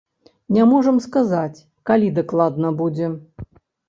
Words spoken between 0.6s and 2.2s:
можам сказаць, калі